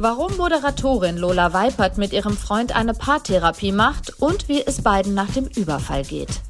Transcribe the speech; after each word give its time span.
Warum 0.00 0.36
Moderatorin 0.36 1.16
Lola 1.16 1.52
Weipert 1.52 1.98
mit 1.98 2.12
ihrem 2.12 2.36
Freund 2.36 2.76
eine 2.76 2.94
Paartherapie 2.94 3.72
macht 3.72 4.10
und 4.20 4.48
wie 4.48 4.64
es 4.64 4.80
beiden 4.80 5.12
nach 5.12 5.28
dem 5.32 5.48
Überfall 5.48 6.04
geht. 6.04 6.40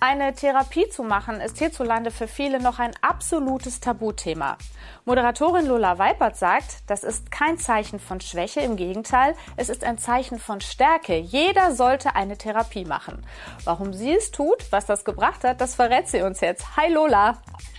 Eine 0.00 0.34
Therapie 0.34 0.88
zu 0.88 1.04
machen 1.04 1.40
ist 1.40 1.58
hierzulande 1.58 2.10
für 2.10 2.26
viele 2.26 2.60
noch 2.60 2.80
ein 2.80 2.90
absolutes 3.02 3.78
Tabuthema. 3.78 4.58
Moderatorin 5.04 5.66
Lola 5.66 5.96
Weipert 5.98 6.36
sagt, 6.36 6.78
das 6.88 7.04
ist 7.04 7.30
kein 7.30 7.56
Zeichen 7.58 8.00
von 8.00 8.20
Schwäche, 8.20 8.58
im 8.58 8.74
Gegenteil, 8.74 9.36
es 9.56 9.68
ist 9.68 9.84
ein 9.84 9.96
Zeichen 9.96 10.40
von 10.40 10.60
Stärke. 10.60 11.16
Jeder 11.16 11.72
sollte 11.72 12.16
eine 12.16 12.36
Therapie 12.36 12.84
machen. 12.84 13.24
Warum 13.62 13.92
sie 13.92 14.12
es 14.12 14.32
tut, 14.32 14.66
was 14.72 14.86
das 14.86 15.04
gebracht 15.04 15.44
hat, 15.44 15.60
das 15.60 15.76
verrät 15.76 16.08
sie 16.08 16.22
uns 16.22 16.40
jetzt. 16.40 16.76
Hi 16.76 16.92
Lola. 16.92 17.38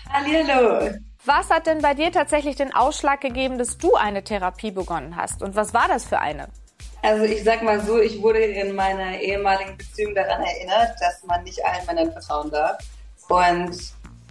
Hallo. 0.09 0.91
Was 1.25 1.49
hat 1.49 1.67
denn 1.67 1.81
bei 1.81 1.93
dir 1.93 2.11
tatsächlich 2.11 2.55
den 2.55 2.73
Ausschlag 2.73 3.20
gegeben, 3.20 3.57
dass 3.57 3.77
du 3.77 3.95
eine 3.95 4.23
Therapie 4.23 4.71
begonnen 4.71 5.16
hast? 5.17 5.44
Und 5.44 5.55
was 5.55 5.73
war 5.73 5.88
das 5.89 6.05
für 6.05 6.20
eine? 6.20 6.48
Also 7.02 7.25
ich 7.25 7.44
sag 7.44 7.61
mal 7.61 7.81
so, 7.81 7.99
ich 7.99 8.21
wurde 8.21 8.39
in 8.39 8.75
meiner 8.75 9.20
ehemaligen 9.20 9.77
Beziehung 9.77 10.16
daran 10.16 10.41
erinnert, 10.41 10.95
dass 10.99 11.23
man 11.25 11.44
nicht 11.44 11.63
allen 11.66 11.85
Männern 11.85 12.11
vertrauen 12.11 12.49
darf. 12.52 12.77
Und 13.27 13.77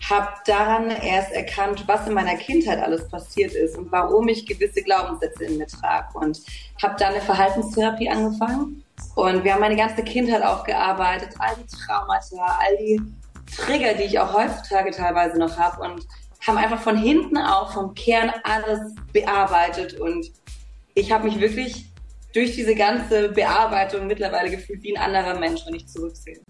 habe 0.09 0.29
daran 0.47 0.91
erst 0.91 1.33
erkannt, 1.33 1.85
was 1.87 2.07
in 2.07 2.15
meiner 2.15 2.37
Kindheit 2.37 2.81
alles 2.81 3.07
passiert 3.09 3.53
ist 3.53 3.77
und 3.77 3.93
warum 3.93 4.29
ich 4.29 4.47
gewisse 4.47 4.83
Glaubenssätze 4.83 5.45
in 5.45 5.59
mir 5.59 5.67
trage. 5.67 6.19
Und 6.19 6.41
habe 6.83 6.97
dann 6.99 7.13
eine 7.13 7.21
Verhaltenstherapie 7.21 8.09
angefangen. 8.09 8.85
Und 9.15 9.45
wir 9.45 9.53
haben 9.53 9.61
meine 9.61 9.77
ganze 9.77 10.03
Kindheit 10.03 10.43
aufgearbeitet, 10.43 11.35
all 11.39 11.55
die 11.57 11.67
Traumata, 11.67 12.59
all 12.61 12.77
die 12.79 13.01
Trigger, 13.57 13.95
die 13.95 14.05
ich 14.05 14.19
auch 14.19 14.33
heutzutage 14.33 14.91
teilweise 14.91 15.39
noch 15.39 15.57
habe. 15.59 15.83
Und 15.83 16.07
haben 16.49 16.59
einfach 16.59 16.81
von 16.81 16.97
hinten 16.97 17.37
auf, 17.37 17.75
vom 17.75 17.95
Kern 17.95 18.33
alles 18.43 18.95
bearbeitet. 19.13 20.01
Und 20.01 20.33
ich 20.95 21.13
habe 21.13 21.25
mich 21.25 21.39
wirklich 21.39 21.87
durch 22.33 22.55
diese 22.55 22.75
ganze 22.75 23.31
Bearbeitung 23.31 24.07
mittlerweile 24.07 24.51
gefühlt 24.51 24.83
wie 24.83 24.97
ein 24.97 25.03
anderer 25.03 25.39
Mensch, 25.39 25.63
wenn 25.67 25.75
ich 25.75 25.87
zurücksehe. 25.87 26.41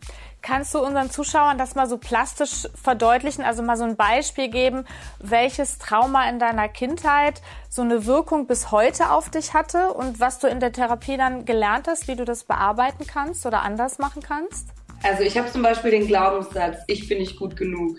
Kannst 0.41 0.73
du 0.73 0.79
unseren 0.79 1.11
Zuschauern 1.11 1.59
das 1.59 1.75
mal 1.75 1.89
so 1.89 1.99
plastisch 1.99 2.69
verdeutlichen, 2.75 3.45
also 3.45 3.63
mal 3.63 3.77
so 3.77 3.85
ein 3.85 3.97
Beispiel 3.97 4.49
geben, 4.49 4.85
welches 5.19 5.79
Trauma 5.79 6.29
in 6.29 6.39
deiner 6.39 6.69
Kindheit 6.69 7.43
so 7.69 7.83
eine 7.83 8.07
Wirkung 8.07 8.47
bis 8.47 8.71
heute 8.71 9.11
auf 9.11 9.31
dich 9.31 9.53
hatte 9.53 9.93
und 9.93 10.21
was 10.21 10.39
du 10.39 10.47
in 10.47 10.61
der 10.61 10.73
Therapie 10.73 11.17
dann 11.17 11.45
gelernt 11.45 11.89
hast, 11.89 12.07
wie 12.07 12.17
du 12.17 12.25
das 12.25 12.45
bearbeiten 12.45 13.05
kannst 13.07 13.47
oder 13.47 13.63
anders 13.63 13.99
machen 13.99 14.23
kannst? 14.23 14.69
Also 15.03 15.23
ich 15.23 15.37
habe 15.37 15.51
zum 15.51 15.63
Beispiel 15.63 15.91
den 15.91 16.07
Glaubenssatz, 16.07 16.79
ich 16.87 17.09
bin 17.09 17.19
nicht 17.19 17.37
gut 17.37 17.57
genug. 17.57 17.99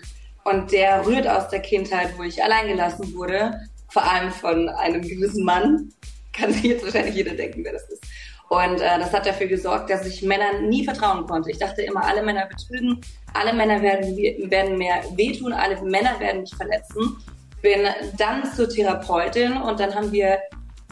Und 0.50 0.72
der 0.72 1.06
rührt 1.06 1.28
aus 1.28 1.48
der 1.48 1.60
Kindheit, 1.60 2.16
wo 2.16 2.22
ich 2.22 2.42
alleingelassen 2.42 3.14
wurde, 3.14 3.60
vor 3.88 4.02
allem 4.02 4.30
von 4.30 4.68
einem 4.68 5.02
gewissen 5.02 5.44
Mann. 5.44 5.92
Kann 6.32 6.52
sich 6.52 6.62
jetzt 6.64 6.84
wahrscheinlich 6.84 7.14
jeder 7.14 7.34
denken, 7.34 7.64
wer 7.64 7.72
das 7.72 7.88
ist. 7.88 8.04
Und 8.48 8.80
äh, 8.80 8.98
das 8.98 9.12
hat 9.12 9.26
dafür 9.26 9.46
gesorgt, 9.46 9.90
dass 9.90 10.06
ich 10.06 10.22
Männern 10.22 10.68
nie 10.68 10.84
vertrauen 10.84 11.24
konnte. 11.26 11.50
Ich 11.50 11.58
dachte 11.58 11.82
immer, 11.82 12.04
alle 12.04 12.22
Männer 12.22 12.46
betrügen, 12.46 13.00
alle 13.32 13.52
Männer 13.52 13.80
werden, 13.80 14.16
werden 14.50 14.76
mir 14.76 14.94
wehtun, 15.14 15.52
alle 15.52 15.80
Männer 15.82 16.18
werden 16.18 16.40
mich 16.40 16.54
verletzen. 16.56 17.16
Bin 17.62 17.86
dann 18.18 18.52
zur 18.52 18.68
Therapeutin 18.68 19.56
und 19.56 19.78
dann 19.78 19.94
haben 19.94 20.10
wir 20.10 20.38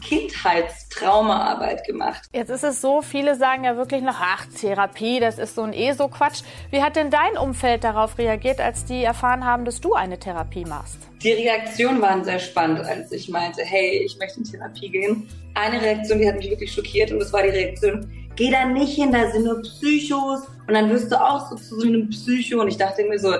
Kindheitstraumaarbeit 0.01 1.85
gemacht. 1.85 2.21
Jetzt 2.33 2.49
ist 2.49 2.63
es 2.63 2.81
so, 2.81 3.01
viele 3.01 3.35
sagen 3.35 3.63
ja 3.63 3.77
wirklich 3.77 4.01
noch, 4.01 4.17
ach, 4.19 4.45
Therapie, 4.59 5.19
das 5.19 5.37
ist 5.37 5.55
so 5.55 5.63
ein 5.63 5.73
eh 5.73 5.93
so 5.93 6.07
Quatsch. 6.07 6.41
Wie 6.71 6.81
hat 6.81 6.95
denn 6.95 7.09
dein 7.09 7.37
Umfeld 7.37 7.83
darauf 7.83 8.17
reagiert, 8.17 8.59
als 8.59 8.85
die 8.85 9.03
erfahren 9.03 9.45
haben, 9.45 9.65
dass 9.65 9.81
du 9.81 9.93
eine 9.93 10.19
Therapie 10.19 10.65
machst? 10.65 10.97
Die 11.21 11.33
Reaktionen 11.33 12.01
waren 12.01 12.23
sehr 12.23 12.39
spannend, 12.39 12.85
als 12.85 13.11
ich 13.11 13.29
meinte, 13.29 13.61
hey, 13.63 14.03
ich 14.05 14.17
möchte 14.19 14.39
in 14.39 14.45
Therapie 14.45 14.89
gehen. 14.89 15.27
Eine 15.53 15.81
Reaktion, 15.81 16.19
die 16.19 16.27
hat 16.27 16.37
mich 16.37 16.49
wirklich 16.49 16.71
schockiert 16.71 17.11
und 17.11 17.19
das 17.19 17.33
war 17.33 17.43
die 17.43 17.49
Reaktion, 17.49 18.09
geh 18.35 18.49
da 18.49 18.65
nicht 18.65 18.95
hin, 18.95 19.11
da 19.11 19.29
sind 19.29 19.43
nur 19.43 19.61
Psychos 19.61 20.43
und 20.67 20.73
dann 20.73 20.89
wirst 20.89 21.11
du 21.11 21.21
auch 21.21 21.49
so 21.49 21.55
zu 21.57 21.79
so 21.79 21.87
einem 21.87 22.09
Psycho 22.09 22.61
und 22.61 22.69
ich 22.69 22.77
dachte 22.77 23.03
mir 23.03 23.19
so, 23.19 23.33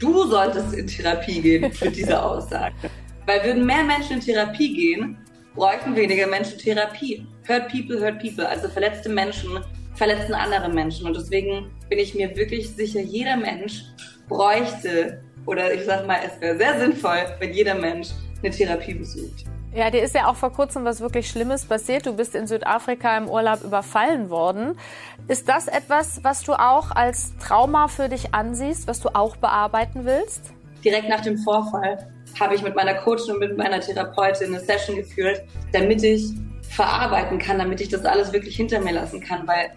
du 0.00 0.26
solltest 0.26 0.72
in 0.74 0.86
Therapie 0.86 1.40
gehen 1.40 1.72
für 1.72 1.90
diese 1.90 2.20
Aussage. 2.20 2.74
Weil 3.26 3.44
würden 3.44 3.64
mehr 3.64 3.84
Menschen 3.84 4.14
in 4.14 4.20
Therapie 4.20 4.72
gehen, 4.72 5.18
bräuchten 5.58 5.96
weniger 5.96 6.26
Menschen 6.28 6.56
Therapie. 6.56 7.26
Hurt 7.46 7.68
people, 7.68 8.00
hurt 8.00 8.20
people. 8.20 8.48
Also 8.48 8.68
verletzte 8.68 9.08
Menschen 9.08 9.58
verletzen 9.94 10.34
andere 10.34 10.68
Menschen. 10.68 11.06
Und 11.06 11.16
deswegen 11.16 11.70
bin 11.88 11.98
ich 11.98 12.14
mir 12.14 12.34
wirklich 12.36 12.70
sicher, 12.70 13.00
jeder 13.00 13.36
Mensch 13.36 13.82
bräuchte, 14.28 15.20
oder 15.46 15.72
ich 15.74 15.84
sag 15.84 16.06
mal, 16.06 16.18
es 16.24 16.40
wäre 16.40 16.56
sehr 16.56 16.78
sinnvoll, 16.78 17.18
wenn 17.40 17.52
jeder 17.52 17.74
Mensch 17.74 18.08
eine 18.42 18.52
Therapie 18.52 18.94
besucht. 18.94 19.44
Ja, 19.74 19.90
dir 19.90 20.02
ist 20.02 20.14
ja 20.14 20.28
auch 20.28 20.36
vor 20.36 20.52
kurzem 20.52 20.84
was 20.84 21.00
wirklich 21.00 21.28
Schlimmes 21.28 21.64
passiert. 21.64 22.06
Du 22.06 22.14
bist 22.14 22.34
in 22.34 22.46
Südafrika 22.46 23.18
im 23.18 23.28
Urlaub 23.28 23.62
überfallen 23.64 24.30
worden. 24.30 24.78
Ist 25.26 25.48
das 25.48 25.66
etwas, 25.66 26.22
was 26.22 26.42
du 26.42 26.52
auch 26.52 26.90
als 26.92 27.36
Trauma 27.38 27.88
für 27.88 28.08
dich 28.08 28.34
ansiehst, 28.34 28.86
was 28.86 29.00
du 29.00 29.08
auch 29.14 29.36
bearbeiten 29.36 30.04
willst? 30.04 30.52
Direkt 30.84 31.08
nach 31.08 31.20
dem 31.20 31.36
Vorfall 31.38 31.98
habe 32.40 32.54
ich 32.54 32.62
mit 32.62 32.74
meiner 32.74 32.94
Coachin 32.94 33.34
und 33.34 33.40
mit 33.40 33.56
meiner 33.56 33.80
Therapeutin 33.80 34.48
eine 34.48 34.60
Session 34.60 34.96
geführt, 34.96 35.42
damit 35.72 36.02
ich 36.02 36.32
verarbeiten 36.62 37.38
kann, 37.38 37.58
damit 37.58 37.80
ich 37.80 37.88
das 37.88 38.04
alles 38.04 38.32
wirklich 38.32 38.56
hinter 38.56 38.80
mir 38.80 38.92
lassen 38.92 39.20
kann, 39.20 39.46
weil 39.46 39.70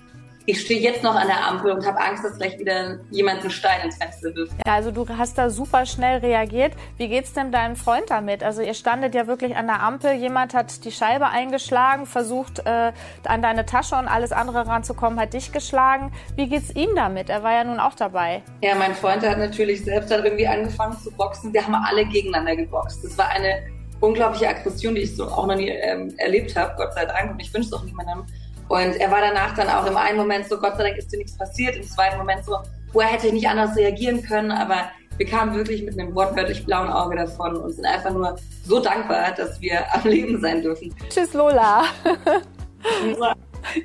ich 0.52 0.60
stehe 0.60 0.82
jetzt 0.82 1.02
noch 1.02 1.16
an 1.16 1.28
der 1.28 1.48
Ampel 1.48 1.72
und 1.72 1.86
habe 1.86 1.98
Angst, 1.98 2.26
dass 2.26 2.38
gleich 2.38 2.60
wieder 2.60 3.00
jemand 3.10 3.40
einen 3.40 3.52
Stein 3.52 3.86
ins 3.86 3.96
Fenster 3.96 4.36
wirft. 4.36 4.52
Ja, 4.68 4.74
also 4.74 4.92
du 4.92 5.08
hast 5.08 5.38
da 5.38 5.50
super 5.50 5.86
schnell 5.86 6.20
reagiert. 6.20 6.74
Wie 6.98 7.08
geht's 7.08 7.32
denn 7.32 7.54
deinem 7.54 7.78
Freund 7.78 8.10
damit? 8.10 8.44
Also 8.44 8.62
ihr 8.62 8.74
standet 8.74 9.16
ja 9.16 9.28
wirklich 9.28 9.56
an 9.56 9.68
der 9.68 9.82
Ampel, 9.82 10.12
jemand 10.12 10.54
hat 10.54 10.84
die 10.84 10.92
Scheibe 10.92 11.28
eingeschlagen, 11.28 12.06
versucht 12.06 12.60
äh, 12.66 12.92
an 13.24 13.42
deine 13.42 13.66
Tasche 13.66 13.96
und 13.96 14.10
alles 14.10 14.34
andere 14.34 14.68
ranzukommen, 14.68 15.18
hat 15.22 15.34
dich 15.34 15.54
geschlagen. 15.54 16.12
Wie 16.36 16.50
geht's 16.50 16.76
ihm 16.76 16.90
damit? 16.98 17.30
Er 17.30 17.44
war 17.44 17.54
ja 17.54 17.64
nun 17.64 17.80
auch 17.80 17.96
dabei. 17.96 18.44
Ja, 18.62 18.76
mein 18.76 18.94
Freund 18.94 19.26
hat 19.26 19.38
natürlich 19.38 19.86
selbst 19.86 20.12
dann 20.12 20.26
irgendwie 20.26 20.48
angefangen 20.48 20.98
zu 21.02 21.12
boxen. 21.12 21.54
Wir 21.54 21.66
haben 21.66 21.76
alle 21.76 22.06
gegeneinander 22.06 22.58
geboxt. 22.58 23.06
Das 23.06 23.18
war 23.18 23.30
eine 23.30 23.64
unglaubliche 24.02 24.50
Aggression, 24.50 24.96
die 24.96 25.02
ich 25.02 25.16
so 25.16 25.28
auch 25.28 25.48
noch 25.48 25.56
nie 25.56 25.70
ähm, 25.70 26.14
erlebt 26.18 26.58
habe, 26.58 26.74
Gott 26.76 26.94
sei 26.94 27.06
Dank. 27.06 27.32
Und 27.32 27.40
ich 27.40 27.54
wünsche 27.54 27.70
es 27.70 27.74
auch 27.74 27.86
niemandem. 27.86 28.26
Und 28.72 28.96
er 28.96 29.12
war 29.12 29.20
danach 29.20 29.54
dann 29.54 29.68
auch 29.68 29.86
im 29.86 29.98
einen 29.98 30.18
Moment 30.18 30.48
so, 30.48 30.58
Gott 30.58 30.78
sei 30.78 30.84
Dank 30.84 30.98
ist 30.98 31.12
dir 31.12 31.18
nichts 31.18 31.38
passiert, 31.38 31.76
im 31.76 31.84
zweiten 31.84 32.18
Moment 32.18 32.46
so, 32.46 32.56
wo 32.94 33.02
er 33.02 33.08
hätte 33.08 33.34
nicht 33.34 33.46
anders 33.46 33.76
reagieren 33.76 34.24
können, 34.24 34.50
aber 34.50 34.90
wir 35.18 35.26
kamen 35.26 35.54
wirklich 35.54 35.84
mit 35.84 36.00
einem 36.00 36.16
wortwörtlich 36.16 36.66
blauen 36.66 36.88
Auge 36.88 37.18
davon 37.18 37.58
und 37.58 37.74
sind 37.74 37.86
einfach 37.86 38.12
nur 38.12 38.38
so 38.66 38.80
dankbar, 38.80 39.34
dass 39.36 39.60
wir 39.60 39.84
am 39.94 40.10
Leben 40.10 40.40
sein 40.40 40.62
dürfen. 40.62 40.96
Tschüss 41.10 41.34
Lola. 41.34 41.84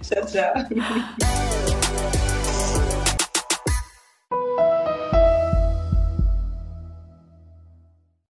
ciao, 0.03 0.25
ciao. 0.25 0.55